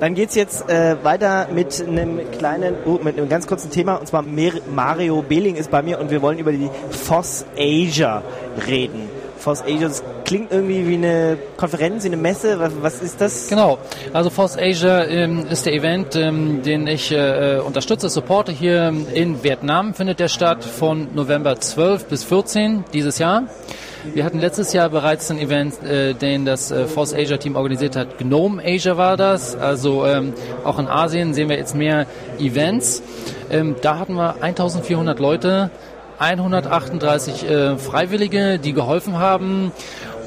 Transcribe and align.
dann 0.00 0.14
geht's 0.14 0.34
jetzt 0.34 0.68
äh, 0.68 0.96
weiter 1.02 1.48
mit 1.52 1.84
einem 1.86 2.30
kleinen, 2.32 2.74
oh, 2.84 2.98
mit 3.02 3.18
einem 3.18 3.28
ganz 3.28 3.46
kurzen 3.46 3.70
Thema 3.70 3.96
und 3.96 4.06
zwar 4.06 4.22
Mario 4.22 5.22
Behling 5.22 5.56
ist 5.56 5.70
bei 5.70 5.82
mir 5.82 5.98
und 5.98 6.10
wir 6.10 6.22
wollen 6.22 6.38
über 6.38 6.52
die 6.52 6.70
FOSS 6.90 7.46
Asia 7.56 8.22
reden. 8.66 9.08
FOSS 9.38 9.62
Asia, 9.62 9.88
das 9.88 10.02
klingt 10.24 10.52
irgendwie 10.52 10.86
wie 10.86 10.94
eine 10.94 11.38
Konferenz, 11.56 12.04
wie 12.04 12.08
eine 12.08 12.16
Messe. 12.16 12.58
Was, 12.58 12.72
was 12.80 13.02
ist 13.02 13.20
das? 13.20 13.48
Genau, 13.48 13.78
also 14.12 14.30
FOSS 14.30 14.56
Asia 14.58 15.04
ähm, 15.04 15.46
ist 15.48 15.66
der 15.66 15.72
Event, 15.72 16.16
ähm, 16.16 16.62
den 16.62 16.86
ich 16.86 17.12
äh, 17.12 17.60
unterstütze, 17.64 18.08
supporte 18.08 18.52
hier 18.52 18.92
in 19.14 19.42
Vietnam, 19.42 19.94
findet 19.94 20.20
der 20.20 20.28
statt 20.28 20.64
von 20.64 21.08
November 21.14 21.58
12 21.58 22.06
bis 22.06 22.24
14 22.24 22.84
dieses 22.92 23.18
Jahr. 23.18 23.44
Wir 24.14 24.24
hatten 24.24 24.38
letztes 24.38 24.72
Jahr 24.72 24.88
bereits 24.88 25.30
ein 25.30 25.38
Event, 25.38 25.82
äh, 25.82 26.14
den 26.14 26.44
das 26.44 26.70
äh, 26.70 26.86
Force 26.86 27.12
Asia 27.14 27.36
Team 27.36 27.56
organisiert 27.56 27.96
hat. 27.96 28.18
Gnome 28.18 28.62
Asia 28.64 28.96
war 28.96 29.16
das. 29.16 29.54
Also 29.56 30.06
ähm, 30.06 30.32
auch 30.64 30.78
in 30.78 30.88
Asien 30.88 31.34
sehen 31.34 31.48
wir 31.48 31.56
jetzt 31.56 31.74
mehr 31.74 32.06
Events. 32.38 33.02
Ähm, 33.50 33.76
da 33.82 33.98
hatten 33.98 34.14
wir 34.14 34.42
1400 34.42 35.18
Leute, 35.18 35.70
138 36.18 37.48
äh, 37.48 37.76
Freiwillige, 37.76 38.58
die 38.58 38.72
geholfen 38.72 39.18
haben. 39.18 39.72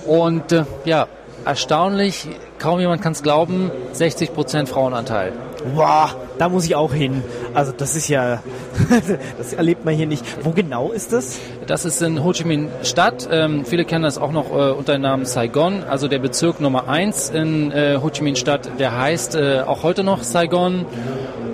Und 0.06 0.52
äh, 0.52 0.66
ja, 0.86 1.08
erstaunlich, 1.46 2.28
kaum 2.60 2.80
jemand 2.80 3.02
kann 3.02 3.14
es 3.14 3.24
glauben, 3.24 3.72
60 3.94 4.34
Prozent 4.34 4.70
Frauenanteil. 4.70 5.34
Wow, 5.76 6.16
da 6.40 6.50
muss 6.50 6.66
ich 6.66 6.76
auch 6.76 6.94
hin. 6.94 7.24
Also 7.54 7.72
das 7.72 7.96
ist 7.96 8.08
ja, 8.08 8.42
das 9.38 9.54
erlebt 9.54 9.86
man 9.86 9.94
hier 9.94 10.08
nicht. 10.08 10.26
Wo 10.44 10.52
genau 10.52 10.92
ist 10.92 11.14
das? 11.14 11.40
Das 11.68 11.86
ist 11.86 12.02
in 12.02 12.24
Ho 12.24 12.34
Chi 12.34 12.46
Minh 12.46 12.70
Stadt. 12.84 13.30
Ähm, 13.32 13.64
viele 13.66 13.86
kennen 13.86 14.04
das 14.04 14.18
auch 14.18 14.32
noch 14.32 14.52
äh, 14.52 14.72
unter 14.72 14.94
dem 14.94 15.02
Namen 15.04 15.26
Saigon, 15.26 15.84
also 15.84 16.08
der 16.08 16.20
Bezirk 16.20 16.60
Nummer 16.60 16.90
1 16.90 17.30
in 17.30 17.72
äh, 17.72 18.00
Ho 18.02 18.10
Chi 18.10 18.24
Minh 18.24 18.36
Stadt, 18.36 18.70
der 18.80 18.98
heißt 18.98 19.36
äh, 19.36 19.62
auch 19.62 19.84
heute 19.84 20.04
noch 20.04 20.24
Saigon. 20.24 20.86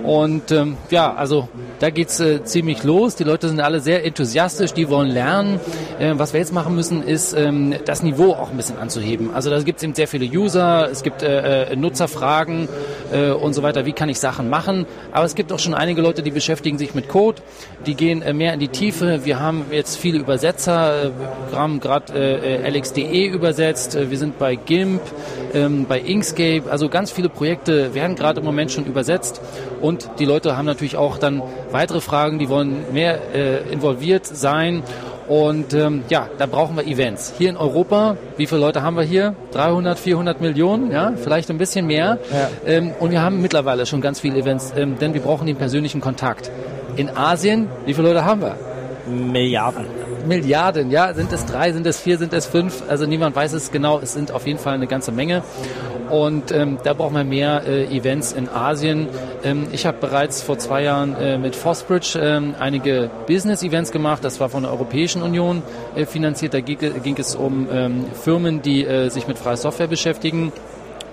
Und 0.04 0.52
ähm, 0.52 0.78
ja, 0.90 1.14
also 1.14 1.48
da 1.80 1.90
geht's 1.90 2.20
äh, 2.20 2.42
ziemlich 2.44 2.82
los. 2.82 3.14
Die 3.16 3.24
Leute 3.24 3.48
sind 3.48 3.60
alle 3.60 3.80
sehr 3.80 4.04
enthusiastisch, 4.04 4.72
die 4.72 4.88
wollen 4.88 5.10
lernen. 5.10 5.60
Äh, 5.98 6.14
was 6.16 6.32
wir 6.32 6.40
jetzt 6.40 6.52
machen 6.52 6.74
müssen, 6.74 7.02
ist 7.02 7.34
ähm, 7.34 7.74
das 7.84 8.02
Niveau 8.02 8.32
auch 8.32 8.50
ein 8.50 8.56
bisschen 8.56 8.78
anzuheben. 8.78 9.30
Also 9.34 9.50
da 9.50 9.60
gibt 9.62 9.78
es 9.78 9.84
eben 9.84 9.94
sehr 9.94 10.08
viele 10.08 10.26
User, 10.26 10.88
es 10.90 11.02
gibt 11.02 11.22
äh, 11.22 11.72
äh, 11.72 11.76
Nutzerfragen 11.76 12.68
äh, 13.12 13.30
und 13.30 13.52
so 13.54 13.62
weiter. 13.62 13.86
Wie 13.86 13.92
kann 13.92 14.08
ich 14.08 14.18
Sachen 14.18 14.50
machen? 14.50 14.86
Aber 15.12 15.24
es 15.24 15.34
gibt 15.34 15.52
auch 15.52 15.58
schon 15.58 15.74
einige 15.74 16.02
Leute, 16.02 16.22
die 16.22 16.30
beschäftigen 16.30 16.78
sich 16.78 16.94
mit 16.94 17.08
Code, 17.08 17.42
die 17.86 17.94
gehen 17.94 18.22
äh, 18.22 18.32
mehr 18.32 18.54
in 18.54 18.60
die 18.60 18.68
Tiefe. 18.68 19.24
Wir 19.24 19.40
haben 19.40 19.66
jetzt 19.70 19.96
viele 19.98 20.18
Übersetzer, 20.18 21.04
äh, 21.04 21.10
wir 21.50 21.58
haben 21.58 21.80
gerade 21.80 22.12
äh, 22.12 22.68
LXDE 22.68 23.26
übersetzt, 23.26 23.94
äh, 23.94 24.10
wir 24.10 24.18
sind 24.18 24.38
bei 24.38 24.56
GIMP, 24.56 25.00
ähm, 25.54 25.86
bei 25.88 26.00
Inkscape, 26.00 26.64
also 26.70 26.88
ganz 26.88 27.10
viele 27.10 27.28
Projekte 27.28 27.94
werden 27.94 28.16
gerade 28.16 28.40
im 28.40 28.46
Moment 28.46 28.72
schon 28.72 28.84
übersetzt 28.84 29.40
und 29.80 30.08
die 30.18 30.24
Leute 30.24 30.56
haben 30.56 30.66
natürlich 30.66 30.96
auch 30.96 31.18
dann 31.18 31.42
weitere 31.70 32.00
Fragen, 32.00 32.38
die 32.38 32.48
wollen 32.48 32.92
mehr 32.92 33.18
äh, 33.34 33.72
involviert 33.72 34.26
sein. 34.26 34.82
Und 35.28 35.74
ähm, 35.74 36.04
ja, 36.08 36.28
da 36.38 36.46
brauchen 36.46 36.76
wir 36.76 36.86
Events. 36.86 37.34
Hier 37.36 37.50
in 37.50 37.58
Europa, 37.58 38.16
wie 38.38 38.46
viele 38.46 38.62
Leute 38.62 38.82
haben 38.82 38.96
wir 38.96 39.02
hier? 39.02 39.34
300, 39.52 39.98
400 39.98 40.40
Millionen, 40.40 40.90
ja, 40.90 41.12
vielleicht 41.22 41.50
ein 41.50 41.58
bisschen 41.58 41.86
mehr. 41.86 42.18
Ja. 42.32 42.48
Ähm, 42.64 42.92
und 42.98 43.10
wir 43.10 43.20
haben 43.20 43.42
mittlerweile 43.42 43.84
schon 43.84 44.00
ganz 44.00 44.20
viele 44.20 44.38
Events, 44.38 44.72
ähm, 44.74 44.98
denn 44.98 45.12
wir 45.12 45.20
brauchen 45.20 45.46
den 45.46 45.56
persönlichen 45.56 46.00
Kontakt. 46.00 46.50
In 46.96 47.14
Asien, 47.14 47.68
wie 47.84 47.92
viele 47.92 48.08
Leute 48.08 48.24
haben 48.24 48.40
wir? 48.40 48.56
Milliarden. 49.06 49.84
Milliarden, 50.26 50.90
ja. 50.90 51.12
Sind 51.12 51.32
es 51.32 51.44
drei, 51.46 51.72
sind 51.72 51.86
es 51.86 52.00
vier, 52.00 52.18
sind 52.18 52.32
es 52.32 52.46
fünf? 52.46 52.82
Also 52.88 53.06
niemand 53.06 53.36
weiß 53.36 53.52
es 53.52 53.70
genau. 53.70 54.00
Es 54.00 54.14
sind 54.14 54.32
auf 54.32 54.46
jeden 54.46 54.58
Fall 54.58 54.74
eine 54.74 54.86
ganze 54.86 55.12
Menge. 55.12 55.42
Und 56.10 56.52
ähm, 56.52 56.78
da 56.82 56.94
brauchen 56.94 57.14
wir 57.14 57.24
mehr 57.24 57.62
äh, 57.66 57.84
Events 57.84 58.32
in 58.32 58.48
Asien. 58.48 59.08
Ähm, 59.44 59.68
ich 59.72 59.86
habe 59.86 59.98
bereits 60.00 60.42
vor 60.42 60.58
zwei 60.58 60.82
Jahren 60.82 61.14
äh, 61.16 61.38
mit 61.38 61.54
Fosbridge 61.54 62.18
ähm, 62.20 62.54
einige 62.58 63.10
Business-Events 63.26 63.92
gemacht. 63.92 64.24
Das 64.24 64.40
war 64.40 64.48
von 64.48 64.62
der 64.62 64.72
Europäischen 64.72 65.22
Union 65.22 65.62
äh, 65.94 66.06
finanziert. 66.06 66.54
Da 66.54 66.60
ging, 66.60 66.78
ging 67.02 67.16
es 67.18 67.34
um 67.34 67.68
ähm, 67.70 68.06
Firmen, 68.12 68.62
die 68.62 68.84
äh, 68.84 69.08
sich 69.08 69.28
mit 69.28 69.38
freier 69.38 69.56
Software 69.56 69.88
beschäftigen. 69.88 70.52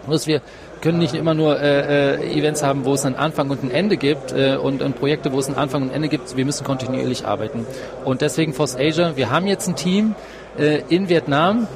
Dass 0.07 0.27
wir 0.27 0.41
können 0.81 0.99
nicht 0.99 1.15
immer 1.15 1.33
nur 1.33 1.59
äh, 1.59 2.15
äh, 2.15 2.37
Events 2.37 2.61
haben, 2.61 2.85
wo 2.85 2.93
es 2.93 3.05
einen 3.05 3.15
Anfang 3.15 3.49
und 3.49 3.63
ein 3.63 3.71
Ende 3.71 3.97
gibt 3.97 4.33
äh, 4.33 4.55
und, 4.55 4.83
und 4.83 4.99
Projekte, 4.99 5.31
wo 5.33 5.39
es 5.39 5.47
einen 5.47 5.57
Anfang 5.57 5.81
und 5.81 5.89
ein 5.89 5.95
Ende 5.95 6.09
gibt. 6.09 6.37
Wir 6.37 6.45
müssen 6.45 6.63
kontinuierlich 6.63 7.25
arbeiten. 7.25 7.65
Und 8.03 8.21
deswegen 8.21 8.53
Force 8.53 8.75
Asia, 8.75 9.15
wir 9.15 9.31
haben 9.31 9.47
jetzt 9.47 9.67
ein 9.67 9.75
Team 9.75 10.15
äh, 10.57 10.81
in 10.89 11.09
Vietnam, 11.09 11.67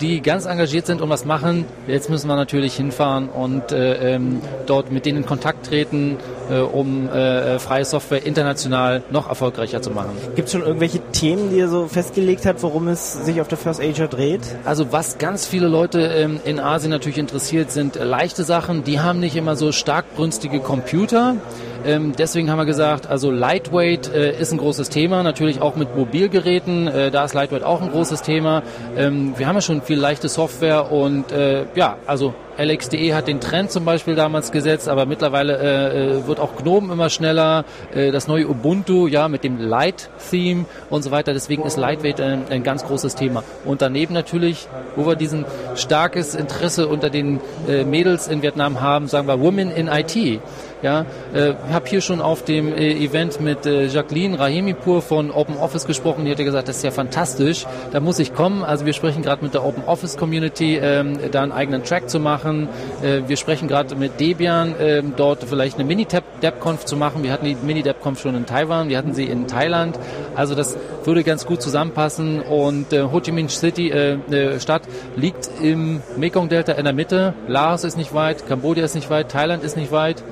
die 0.00 0.22
ganz 0.22 0.46
engagiert 0.46 0.86
sind 0.86 1.00
und 1.00 1.08
was 1.10 1.24
machen. 1.24 1.64
Jetzt 1.86 2.10
müssen 2.10 2.28
wir 2.28 2.36
natürlich 2.36 2.74
hinfahren 2.74 3.28
und 3.28 3.72
äh, 3.72 4.14
ähm, 4.14 4.40
dort 4.66 4.90
mit 4.92 5.06
denen 5.06 5.18
in 5.18 5.26
Kontakt 5.26 5.66
treten, 5.66 6.16
äh, 6.50 6.58
um 6.60 7.08
äh, 7.08 7.58
freie 7.58 7.84
Software 7.84 8.24
international 8.24 9.02
noch 9.10 9.28
erfolgreicher 9.28 9.82
zu 9.82 9.90
machen. 9.90 10.10
Gibt 10.34 10.46
es 10.46 10.52
schon 10.52 10.62
irgendwelche 10.62 11.00
Themen, 11.12 11.50
die 11.50 11.56
ihr 11.56 11.68
so 11.68 11.86
festgelegt 11.86 12.46
habt, 12.46 12.62
worum 12.62 12.88
es 12.88 13.24
sich 13.24 13.40
auf 13.40 13.48
der 13.48 13.58
First 13.58 13.80
Asia 13.80 14.06
dreht? 14.06 14.42
Also 14.64 14.92
was 14.92 15.18
ganz 15.18 15.46
viele 15.46 15.68
Leute 15.68 16.00
ähm, 16.00 16.40
in 16.44 16.60
Asien 16.60 16.90
natürlich 16.90 17.18
interessiert, 17.18 17.70
sind 17.70 17.96
leichte 17.96 18.44
Sachen. 18.44 18.84
Die 18.84 19.00
haben 19.00 19.20
nicht 19.20 19.36
immer 19.36 19.56
so 19.56 19.72
stark 19.72 20.14
brünstige 20.16 20.60
Computer. 20.60 21.36
Ähm, 21.84 22.12
deswegen 22.18 22.50
haben 22.50 22.58
wir 22.58 22.66
gesagt, 22.66 23.06
also 23.06 23.30
Lightweight 23.30 24.12
äh, 24.12 24.38
ist 24.38 24.52
ein 24.52 24.58
großes 24.58 24.88
Thema, 24.88 25.22
natürlich 25.22 25.62
auch 25.62 25.76
mit 25.76 25.96
Mobilgeräten, 25.96 26.88
äh, 26.88 27.10
da 27.10 27.24
ist 27.24 27.34
Lightweight 27.34 27.62
auch 27.62 27.80
ein 27.80 27.90
großes 27.90 28.22
Thema. 28.22 28.62
Ähm, 28.96 29.34
wir 29.36 29.46
haben 29.46 29.54
ja 29.58 29.62
schon 29.62 29.82
viel 29.82 29.98
leichte 29.98 30.28
Software 30.28 30.92
und 30.92 31.32
äh, 31.32 31.66
ja, 31.74 31.96
also 32.06 32.34
LXDE 32.58 33.14
hat 33.14 33.28
den 33.28 33.40
Trend 33.40 33.70
zum 33.70 33.84
Beispiel 33.84 34.14
damals 34.14 34.50
gesetzt, 34.50 34.88
aber 34.88 35.06
mittlerweile 35.06 35.58
äh, 35.58 36.18
äh, 36.18 36.26
wird 36.26 36.40
auch 36.40 36.56
GNOME 36.56 36.92
immer 36.92 37.08
schneller. 37.08 37.64
Äh, 37.94 38.10
das 38.10 38.26
neue 38.26 38.48
Ubuntu, 38.48 39.06
ja, 39.06 39.28
mit 39.28 39.44
dem 39.44 39.58
Light-Theme 39.58 40.64
und 40.90 41.02
so 41.02 41.10
weiter. 41.10 41.32
Deswegen 41.32 41.64
ist 41.64 41.76
Lightweight 41.76 42.20
ein, 42.20 42.42
ein, 42.50 42.62
ganz 42.62 42.84
großes 42.84 43.14
Thema. 43.14 43.44
Und 43.64 43.80
daneben 43.82 44.12
natürlich, 44.12 44.66
wo 44.96 45.06
wir 45.06 45.14
diesen 45.14 45.44
starkes 45.76 46.34
Interesse 46.34 46.88
unter 46.88 47.10
den 47.10 47.40
äh, 47.68 47.84
Mädels 47.84 48.26
in 48.26 48.42
Vietnam 48.42 48.80
haben, 48.80 49.06
sagen 49.06 49.28
wir 49.28 49.40
Women 49.40 49.70
in 49.70 49.88
IT. 49.88 50.40
Ja, 50.80 51.06
äh, 51.34 51.54
habe 51.72 51.88
hier 51.88 52.00
schon 52.00 52.20
auf 52.20 52.44
dem 52.44 52.72
äh, 52.72 52.92
Event 52.92 53.40
mit 53.40 53.66
äh, 53.66 53.86
Jacqueline 53.86 54.38
Rahimipur 54.38 55.02
von 55.02 55.32
Open 55.32 55.56
Office 55.56 55.86
gesprochen. 55.86 56.24
Die 56.24 56.30
hat 56.30 56.38
gesagt, 56.38 56.68
das 56.68 56.76
ist 56.76 56.84
ja 56.84 56.92
fantastisch. 56.92 57.66
Da 57.90 57.98
muss 57.98 58.20
ich 58.20 58.32
kommen. 58.32 58.62
Also 58.62 58.86
wir 58.86 58.92
sprechen 58.92 59.22
gerade 59.22 59.42
mit 59.42 59.54
der 59.54 59.64
Open 59.64 59.82
Office 59.86 60.16
Community, 60.16 60.76
ähm, 60.76 61.18
da 61.32 61.42
einen 61.42 61.50
eigenen 61.50 61.82
Track 61.82 62.08
zu 62.08 62.20
machen. 62.20 62.68
Äh, 63.02 63.22
wir 63.26 63.36
sprechen 63.36 63.66
gerade 63.66 63.96
mit 63.96 64.20
Debian, 64.20 64.78
äh, 64.78 65.02
dort 65.16 65.44
vielleicht 65.44 65.78
eine 65.78 65.84
Mini-DevConf 65.84 66.84
zu 66.84 66.96
machen. 66.96 67.24
Wir 67.24 67.32
hatten 67.32 67.46
die 67.46 67.56
Mini-DevConf 67.56 68.20
schon 68.20 68.36
in 68.36 68.46
Taiwan, 68.46 68.88
wir 68.88 68.98
hatten 68.98 69.14
sie 69.14 69.24
in 69.24 69.48
Thailand. 69.48 69.98
Also 70.36 70.54
das 70.54 70.76
würde 71.04 71.24
ganz 71.24 71.44
gut 71.44 71.60
zusammenpassen. 71.60 72.40
Und 72.40 72.92
äh, 72.92 73.02
Ho 73.02 73.20
Chi 73.20 73.32
Minh 73.32 73.48
City, 73.48 73.90
äh, 73.90 74.14
äh, 74.30 74.60
Stadt, 74.60 74.82
liegt 75.16 75.50
im 75.60 76.02
Mekong-Delta 76.16 76.72
in 76.72 76.84
der 76.84 76.92
Mitte. 76.92 77.34
Laos 77.48 77.82
ist 77.82 77.96
nicht 77.96 78.14
weit, 78.14 78.46
Kambodscha 78.46 78.84
ist 78.84 78.94
nicht 78.94 79.10
weit, 79.10 79.30
Thailand 79.30 79.64
ist 79.64 79.76
nicht 79.76 79.90
weit. 79.90 80.22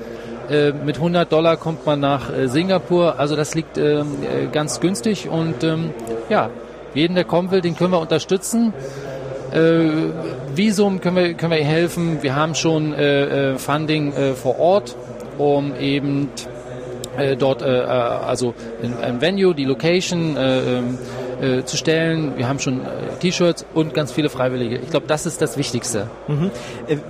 Äh, 0.49 0.71
mit 0.71 0.95
100 0.95 1.31
Dollar 1.31 1.57
kommt 1.57 1.85
man 1.85 1.99
nach 1.99 2.31
äh, 2.31 2.47
Singapur. 2.47 3.19
Also 3.19 3.35
das 3.35 3.53
liegt 3.53 3.77
ähm, 3.77 4.07
äh, 4.21 4.47
ganz 4.47 4.79
günstig 4.79 5.27
und 5.29 5.63
ähm, 5.63 5.91
ja, 6.29 6.49
jeden, 6.93 7.15
der 7.15 7.25
kommen 7.25 7.51
will, 7.51 7.61
den 7.61 7.75
können 7.75 7.91
wir 7.91 7.99
unterstützen. 7.99 8.73
Äh, 9.51 10.11
Visum 10.55 11.01
können 11.01 11.15
wir, 11.17 11.33
können 11.33 11.51
wir 11.51 11.63
helfen. 11.63 12.19
Wir 12.21 12.35
haben 12.35 12.55
schon 12.55 12.93
äh, 12.93 13.57
Funding 13.57 14.13
vor 14.35 14.59
Ort, 14.59 14.95
um 15.37 15.75
eben 15.75 16.29
dort, 17.39 17.63
also 17.63 18.53
ein 19.01 19.21
Venue, 19.21 19.55
die 19.55 19.65
Location, 19.65 20.35
ähm, 20.37 20.97
äh, 21.41 21.63
zu 21.63 21.77
stellen. 21.77 22.33
Wir 22.37 22.47
haben 22.47 22.59
schon 22.59 22.81
T-Shirts 23.19 23.65
und 23.73 23.93
ganz 23.93 24.11
viele 24.11 24.29
Freiwillige. 24.29 24.77
Ich 24.77 24.89
glaube, 24.89 25.07
das 25.07 25.25
ist 25.25 25.41
das 25.41 25.57
Wichtigste. 25.57 26.07
Mhm. 26.27 26.51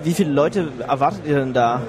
Wie 0.03 0.13
viele 0.13 0.31
Leute 0.31 0.67
erwartet 0.85 1.21
ihr 1.25 1.39
denn 1.39 1.53
da? 1.53 1.81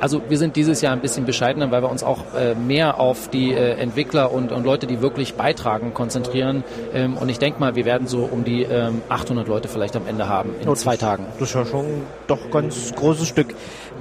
Also 0.00 0.22
wir 0.28 0.38
sind 0.38 0.56
dieses 0.56 0.80
Jahr 0.80 0.92
ein 0.92 1.00
bisschen 1.00 1.24
bescheidener, 1.24 1.70
weil 1.70 1.82
wir 1.82 1.90
uns 1.90 2.04
auch 2.04 2.34
äh, 2.36 2.54
mehr 2.54 3.00
auf 3.00 3.28
die 3.28 3.52
äh, 3.52 3.72
Entwickler 3.74 4.32
und, 4.32 4.52
und, 4.52 4.64
Leute, 4.64 4.86
die 4.86 5.00
wirklich 5.00 5.34
beitragen, 5.34 5.92
konzentrieren. 5.92 6.62
Ähm, 6.94 7.16
und 7.16 7.28
ich 7.28 7.38
denke 7.38 7.58
mal, 7.58 7.74
wir 7.74 7.84
werden 7.84 8.06
so 8.06 8.20
um 8.20 8.44
die 8.44 8.62
ähm, 8.62 9.02
800 9.08 9.48
Leute 9.48 9.68
vielleicht 9.68 9.96
am 9.96 10.06
Ende 10.06 10.28
haben 10.28 10.54
in 10.60 10.68
und 10.68 10.76
zwei 10.76 10.96
Tagen. 10.96 11.26
Das 11.38 11.48
ist 11.48 11.54
ja 11.54 11.64
schon 11.64 11.86
doch 12.26 12.50
ganz 12.50 12.94
großes 12.94 13.26
Stück. 13.26 13.54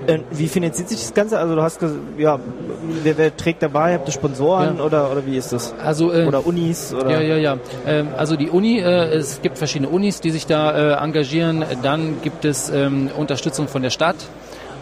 Äh, 0.05 0.19
wie 0.29 0.47
finanziert 0.47 0.89
sich 0.89 0.99
das 0.99 1.13
Ganze? 1.13 1.39
Also 1.39 1.55
du 1.55 1.63
hast 1.63 1.81
ja, 2.17 2.39
wer, 3.03 3.17
wer 3.17 3.35
trägt 3.35 3.63
dabei? 3.63 3.95
Habt 3.95 4.07
ihr 4.07 4.13
Sponsoren 4.13 4.77
ja. 4.77 4.83
oder, 4.83 5.11
oder 5.11 5.25
wie 5.25 5.37
ist 5.37 5.51
das? 5.51 5.73
Also, 5.83 6.13
äh, 6.13 6.25
oder 6.25 6.45
Unis? 6.45 6.93
Oder? 6.93 7.09
Ja, 7.09 7.21
ja, 7.21 7.37
ja. 7.37 7.57
Ähm, 7.87 8.09
also 8.15 8.35
die 8.35 8.49
Uni, 8.49 8.79
äh, 8.79 9.15
es 9.15 9.41
gibt 9.41 9.57
verschiedene 9.57 9.89
Unis, 9.89 10.21
die 10.21 10.29
sich 10.29 10.45
da 10.45 10.99
äh, 10.99 11.03
engagieren. 11.03 11.65
Dann 11.81 12.21
gibt 12.21 12.45
es 12.45 12.69
ähm, 12.69 13.09
Unterstützung 13.17 13.67
von 13.67 13.81
der 13.81 13.89
Stadt 13.89 14.17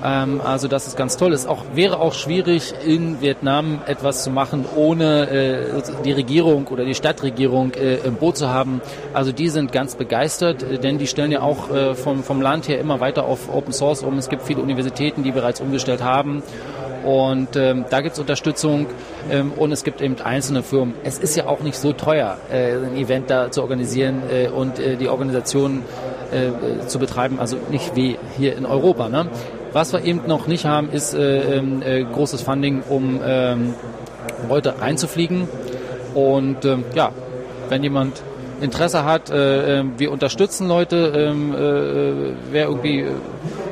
Ähm, 0.03 0.42
also 0.44 0.68
das 0.68 0.88
ist 0.88 0.97
ganz 0.97 1.18
toll. 1.18 1.33
Es 1.33 1.47
auch, 1.47 1.63
wäre 1.74 2.00
auch 2.00 2.13
schwierig, 2.13 2.74
in 2.86 3.21
Vietnam 3.21 3.81
etwas 3.86 4.24
zu 4.24 4.30
machen, 4.30 4.65
ohne 4.75 5.30
äh, 5.30 5.81
die 6.03 6.12
Regierung 6.12 6.68
oder 6.68 6.86
die 6.86 6.95
Stadtregierung 6.95 7.74
äh, 7.74 7.95
im 7.97 8.15
Boot 8.15 8.38
zu 8.38 8.50
haben. 8.50 8.81
Also 9.13 9.31
die 9.31 9.50
sind 9.50 9.71
ganz 9.71 9.95
begeistert, 9.95 10.63
äh, 10.63 10.77
denn 10.77 10.97
die 10.97 11.07
stellen 11.07 11.31
ja 11.31 11.42
auch 11.42 11.69
äh, 11.71 11.95
vom, 11.95 12.24
vom 12.24 12.42
Land 12.42 12.68
her 12.68 12.80
immer 12.80 13.00
weiter 13.00 13.25
auf 13.25 13.53
Open 13.53 13.74
Source 13.74 14.03
um. 14.03 14.18
Es 14.18 14.30
gibt 14.30 14.44
viele 14.44 14.62
Universitäten, 14.62 15.24
die 15.24 15.31
bereits 15.31 15.62
umgestellt 15.62 16.03
haben. 16.03 16.44
Und 17.06 17.56
ähm, 17.56 17.86
da 17.91 18.01
gibt 18.01 18.13
es 18.13 18.19
Unterstützung 18.19 18.88
ähm, 19.30 19.51
und 19.56 19.71
es 19.71 19.83
gibt 19.83 20.01
eben 20.01 20.19
einzelne 20.21 20.63
Firmen. 20.63 20.95
Es 21.03 21.19
ist 21.19 21.36
ja 21.36 21.45
auch 21.45 21.59
nicht 21.59 21.77
so 21.77 21.94
teuer, 21.94 22.39
äh, 22.51 22.74
ein 22.77 22.98
Event 22.98 23.30
da 23.30 23.51
zu 23.51 23.62
organisieren 23.62 24.24
äh, 24.31 24.48
und 24.48 24.80
äh, 24.80 24.95
die 24.95 25.07
Organisation 25.07 25.83
äh, 26.31 26.88
zu 26.88 26.98
betreiben, 26.98 27.39
also 27.39 27.57
nicht 27.69 27.95
wie 27.95 28.18
hier 28.38 28.57
in 28.57 28.65
Europa. 28.65 29.07
Ne? 29.09 29.27
Was 29.75 29.92
wir 29.92 30.06
eben 30.06 30.22
noch 30.25 30.48
nicht 30.48 30.66
haben, 30.66 30.89
ist 30.89 31.13
äh, 31.13 31.57
ähm, 31.57 31.81
äh, 31.81 32.06
großes 32.06 32.42
Funding, 32.44 32.81
um 32.88 33.19
ähm, 33.22 33.74
Leute 34.48 34.80
reinzufliegen. 34.80 35.50
Und 36.13 36.63
ähm, 36.63 36.86
ja, 36.94 37.12
wenn 37.68 37.83
jemand 37.83 38.24
Interesse 38.62 39.04
hat, 39.04 39.30
äh, 39.30 39.81
äh, 39.81 39.83
wir 39.98 40.13
unterstützen 40.13 40.69
Leute, 40.69 41.12
ähm, 41.13 41.54
äh, 41.54 42.36
wer 42.54 42.68
irgendwie 42.68 43.04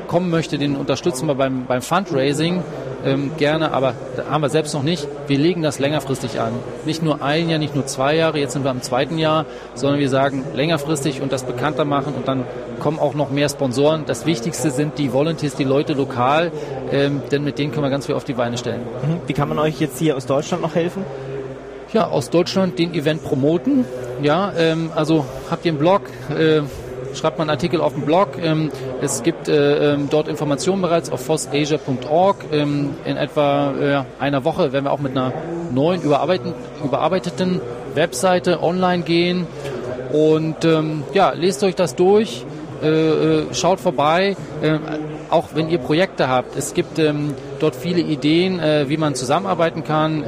kommen 0.08 0.30
möchte, 0.30 0.58
den 0.58 0.76
unterstützen 0.76 1.26
wir 1.26 1.36
beim, 1.36 1.68
beim 1.68 1.82
Fundraising 1.82 2.64
ähm, 3.06 3.32
gerne, 3.38 3.72
aber 3.72 3.94
da 4.16 4.26
haben 4.30 4.42
wir 4.42 4.50
selbst 4.50 4.74
noch 4.74 4.84
nicht. 4.84 5.08
Wir 5.28 5.38
legen 5.38 5.62
das 5.62 5.80
längerfristig 5.80 6.40
an. 6.40 6.54
Nicht 6.86 7.04
nur 7.04 7.22
ein 7.22 7.50
Jahr, 7.50 7.60
nicht 7.60 7.76
nur 7.76 7.86
zwei 7.86 8.16
Jahre, 8.16 8.40
jetzt 8.40 8.54
sind 8.54 8.64
wir 8.64 8.72
im 8.72 8.82
zweiten 8.82 9.18
Jahr, 9.18 9.46
sondern 9.76 10.00
wir 10.00 10.10
sagen 10.10 10.44
längerfristig 10.54 11.22
und 11.22 11.32
das 11.32 11.44
bekannter 11.44 11.86
machen 11.86 12.14
und 12.16 12.28
dann 12.28 12.46
kommen 12.80 13.00
auch 13.00 13.14
noch 13.14 13.32
mehr 13.32 13.50
Sponsoren. 13.50 14.04
Das 14.06 14.26
Wichtigste 14.26 14.72
sind 14.72 14.98
die 14.98 15.14
Volunteers, 15.14 15.56
die 15.56 15.64
Leute 15.64 15.94
lokal, 15.94 16.52
ähm, 16.92 17.22
denn 17.32 17.44
mit 17.44 17.58
denen 17.58 17.72
können 17.72 17.86
wir 17.86 17.90
ganz 17.90 18.06
viel 18.06 18.16
auf 18.16 18.24
die 18.24 18.34
Beine 18.34 18.58
stellen. 18.58 18.82
Mhm. 18.82 19.22
Wie 19.28 19.34
kann 19.34 19.50
man 19.50 19.60
euch 19.60 19.80
jetzt 19.80 20.00
hier 20.00 20.18
aus 20.18 20.26
Deutschland 20.26 20.62
noch 20.64 20.76
helfen? 20.76 21.04
Ja, 21.94 22.08
aus 22.08 22.30
Deutschland 22.30 22.80
den 22.80 22.94
Event 22.94 23.24
promoten. 23.24 23.86
Ja, 24.22 24.52
ähm, 24.58 24.92
also 24.96 25.26
habt 25.52 25.66
ihr 25.66 25.72
einen 25.72 25.80
Blog? 25.80 26.02
Äh, 26.30 26.62
schreibt 27.14 27.38
man 27.38 27.50
einen 27.50 27.58
Artikel 27.58 27.82
auf 27.82 27.94
dem 27.94 28.04
Blog. 28.04 28.30
Ähm, 28.42 28.72
es 29.02 29.24
gibt 29.24 29.48
äh, 29.48 29.94
ähm, 29.94 30.08
dort 30.10 30.28
Informationen 30.28 30.82
bereits 30.82 31.12
auf 31.12 31.26
fossasia.org. 31.26 32.38
Ähm, 32.52 32.92
in 33.06 33.18
etwa 33.18 33.72
äh, 33.72 34.04
einer 34.22 34.44
Woche 34.44 34.74
werden 34.74 34.86
wir 34.86 34.92
auch 34.92 35.00
mit 35.00 35.12
einer 35.12 35.34
neuen 35.72 36.02
überarbeiteten 36.02 37.62
Webseite 37.96 38.62
online 38.62 39.04
gehen. 39.04 39.48
Und 40.12 40.58
ja, 41.14 41.32
lest 41.32 41.64
euch 41.64 41.74
das 41.74 41.96
durch, 41.96 42.46
äh, 42.84 43.52
schaut 43.52 43.80
vorbei, 43.80 44.38
auch 45.32 45.50
wenn 45.56 45.70
ihr 45.70 45.80
Projekte 45.80 46.30
habt. 46.30 46.56
Es 46.56 46.76
gibt 46.76 47.02
dort 47.60 47.76
viele 47.76 48.02
Ideen, 48.02 48.62
wie 48.88 48.98
man 48.98 49.16
zusammenarbeiten 49.16 49.84
kann. 49.84 50.24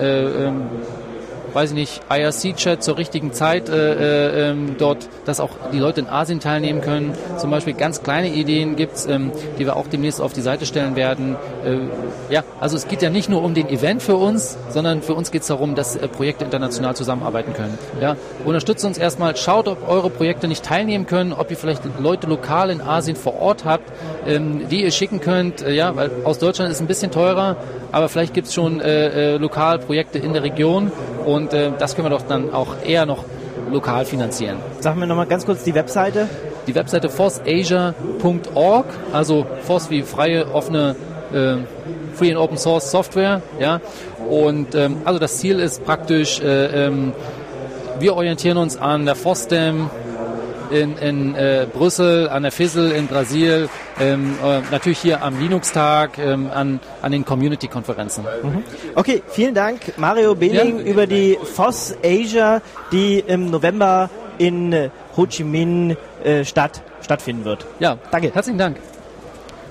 Weiß 1.56 1.69
ich 1.69 1.75
nicht, 1.75 2.02
IRC-Chat 2.10 2.84
zur 2.84 2.98
richtigen 2.98 3.31
Zeit 3.31 3.69
äh, 3.69 3.94
äh, 3.94 4.52
ähm, 4.52 4.75
dort, 4.78 5.07
dass 5.24 5.40
auch 5.40 5.52
die 5.72 5.80
Leute 5.80 6.02
in 6.02 6.10
Asien 6.10 6.42
teilnehmen 6.42 6.81
können. 6.81 7.13
Zum 7.38 7.50
Beispiel 7.50 7.74
ganz 7.74 8.04
kleine 8.04 8.28
Ideen 8.28 8.75
gibt's, 8.75 9.06
ähm, 9.06 9.31
die 9.57 9.66
wir 9.66 9.78
auch 9.78 9.88
demnächst 9.88 10.19
auf 10.19 10.34
die 10.34 10.42
Seite 10.42 10.66
stellen 10.66 10.98
werden. 10.98 11.38
Äh, 11.66 12.34
ja, 12.34 12.44
also 12.60 12.75
es 12.75 12.90
geht 12.90 13.02
ja 13.02 13.10
nicht 13.10 13.30
nur 13.30 13.42
um 13.42 13.54
den 13.54 13.69
Event 13.69 14.04
für 14.04 14.18
uns, 14.18 14.57
sondern 14.68 15.02
für 15.02 15.13
uns 15.13 15.31
geht 15.31 15.44
es 15.44 15.48
darum, 15.48 15.75
dass 15.75 15.96
äh, 15.96 16.10
Projekte 16.10 16.44
international 16.44 16.94
zusammenarbeiten 16.94 17.54
können. 17.54 17.78
Ja, 18.01 18.18
unterstützt 18.44 18.84
uns 18.84 18.98
erstmal, 18.98 19.38
schaut, 19.38 19.69
ob 19.69 19.88
eure 19.88 20.10
Projekte 20.10 20.50
nicht 20.50 20.66
teilnehmen 20.66 21.06
können, 21.06 21.31
ob 21.31 21.50
ihr 21.51 21.56
vielleicht 21.58 21.84
Leute 22.01 22.28
lokal 22.28 22.69
in 22.69 22.81
Asien 22.81 23.16
vor 23.16 23.40
Ort 23.40 23.63
habt, 23.63 23.90
ähm, 24.28 24.68
die 24.68 24.84
ihr 24.84 24.92
schicken 24.92 25.22
könnt. 25.22 25.62
Äh, 25.62 25.74
ja, 25.74 25.96
weil 25.96 26.12
aus 26.25 26.38
Deutschland 26.38 26.69
ist 26.69 26.80
es 26.80 26.81
ein 26.81 26.88
bisschen 26.88 27.12
teurer, 27.12 27.56
aber 27.94 28.10
vielleicht 28.10 28.34
gibt 28.34 28.48
es 28.48 28.54
schon 28.54 28.81
äh, 28.81 29.36
äh, 29.36 29.38
lokal 29.38 29.80
Projekte 29.80 30.19
in 30.19 30.34
der 30.34 30.44
Region 30.44 30.92
und 31.45 31.53
äh, 31.53 31.71
das 31.77 31.95
können 31.95 32.07
wir 32.07 32.18
doch 32.18 32.24
dann 32.24 32.51
auch 32.51 32.69
eher 32.83 33.06
noch 33.06 33.24
lokal 33.69 34.06
finanzieren. 34.06 34.57
Sagen 34.80 35.00
wir 35.00 35.06
nochmal 35.06 35.27
ganz 35.27 35.45
kurz 35.45 35.63
die 35.63 35.75
Webseite. 35.75 36.27
Die 36.65 36.74
Webseite 36.74 37.09
forceasia.org, 37.09 38.86
also 39.13 39.45
Force 39.62 39.92
wie 39.92 40.01
freie, 40.01 40.51
offene, 40.51 40.95
äh, 41.31 41.57
Free 42.15 42.31
and 42.31 42.38
Open 42.39 42.57
Source 42.57 42.89
Software. 42.89 43.44
Ja? 43.59 43.80
Und 44.27 44.74
ähm, 44.74 44.97
also 45.06 45.19
das 45.19 45.38
Ziel 45.38 45.59
ist 45.59 45.86
praktisch, 45.86 46.39
äh, 46.39 46.88
ähm, 46.88 47.13
wir 48.00 48.15
orientieren 48.15 48.57
uns 48.57 48.75
an 48.77 49.06
der 49.06 49.13
FOSDEM, 49.13 49.91
in, 50.71 50.97
in 50.97 51.35
äh, 51.35 51.67
Brüssel, 51.71 52.29
an 52.29 52.44
der 52.44 52.51
FISL 52.51 52.91
in 52.91 53.07
Brasil, 53.07 53.69
ähm, 54.00 54.35
äh, 54.44 54.62
natürlich 54.71 55.00
hier 55.00 55.23
am 55.23 55.39
Linux-Tag, 55.39 56.17
ähm, 56.17 56.50
an, 56.53 56.79
an 57.01 57.12
den 57.12 57.25
Community-Konferenzen. 57.25 58.25
Mhm. 58.44 58.63
Okay, 58.95 59.23
vielen 59.27 59.53
Dank, 59.53 59.97
Mario 59.97 60.35
Behling, 60.35 60.79
ja. 60.79 60.85
über 60.85 61.07
die 61.07 61.38
FOSS 61.41 61.97
Asia, 62.03 62.62
die 62.91 63.19
im 63.19 63.50
November 63.50 64.09
in 64.38 64.89
Ho 65.15 65.25
Chi 65.25 65.44
Minh 65.44 65.95
äh, 66.23 66.44
Stadt 66.44 66.81
stattfinden 67.01 67.45
wird. 67.45 67.65
Ja, 67.79 67.97
danke. 68.12 68.33
Herzlichen 68.33 68.57
Dank. 68.57 68.77